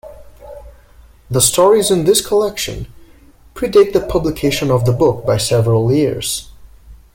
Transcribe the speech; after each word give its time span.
The 1.29 1.41
stories 1.41 1.91
in 1.91 2.05
this 2.05 2.25
collection 2.25 2.87
predate 3.53 3.93
the 3.93 4.01
publication 4.01 4.71
of 4.71 4.85
the 4.85 4.91
book 4.93 5.27
by 5.27 5.37
several 5.37 5.93
years. 5.93 6.49